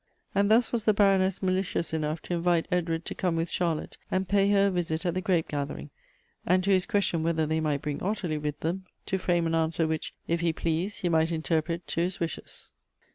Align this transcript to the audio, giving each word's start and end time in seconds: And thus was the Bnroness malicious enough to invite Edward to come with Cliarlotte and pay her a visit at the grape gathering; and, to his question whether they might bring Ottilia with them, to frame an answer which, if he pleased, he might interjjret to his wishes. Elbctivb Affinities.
And 0.33 0.49
thus 0.49 0.71
was 0.71 0.85
the 0.85 0.95
Bnroness 0.95 1.43
malicious 1.43 1.93
enough 1.93 2.23
to 2.23 2.33
invite 2.33 2.67
Edward 2.71 3.05
to 3.05 3.13
come 3.13 3.35
with 3.35 3.51
Cliarlotte 3.51 3.97
and 4.09 4.27
pay 4.27 4.49
her 4.49 4.65
a 4.65 4.71
visit 4.71 5.05
at 5.05 5.13
the 5.13 5.21
grape 5.21 5.47
gathering; 5.47 5.91
and, 6.43 6.63
to 6.63 6.71
his 6.71 6.87
question 6.87 7.21
whether 7.21 7.45
they 7.45 7.59
might 7.59 7.83
bring 7.83 7.99
Ottilia 8.01 8.39
with 8.41 8.61
them, 8.61 8.87
to 9.05 9.19
frame 9.19 9.45
an 9.45 9.53
answer 9.53 9.85
which, 9.85 10.15
if 10.27 10.39
he 10.39 10.53
pleased, 10.53 11.01
he 11.01 11.09
might 11.09 11.29
interjjret 11.29 11.85
to 11.85 12.01
his 12.01 12.19
wishes. 12.19 12.49
Elbctivb 12.73 12.77
Affinities. 12.77 13.01